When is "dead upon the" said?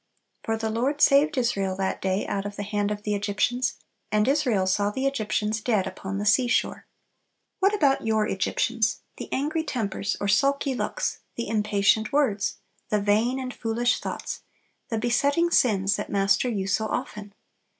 5.61-6.25